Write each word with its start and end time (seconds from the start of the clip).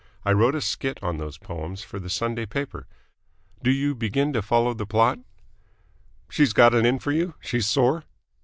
I 0.25 0.33
wrote 0.33 0.55
a 0.55 0.61
skit 0.61 0.97
on 1.03 1.19
those 1.19 1.37
poems 1.37 1.83
for 1.83 1.99
the 1.99 2.09
Sunday 2.09 2.47
paper. 2.47 2.87
Do 3.61 3.69
you 3.69 3.93
begin 3.93 4.33
to 4.33 4.41
follow 4.41 4.73
the 4.73 4.87
plot?" 4.87 5.19
"She's 6.27 6.53
got 6.53 6.73
it 6.73 6.87
in 6.87 6.97
for 6.97 7.11
you? 7.11 7.35
She's 7.39 7.67
sore?" 7.67 8.05